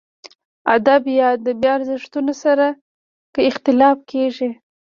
ادب 0.75 1.01
یا 1.17 1.25
ادبي 1.35 1.67
ارزښتونو 1.77 2.33
سره 2.43 2.67
که 3.33 3.39
اختلاف 3.49 3.97
کېږي. 4.11 4.49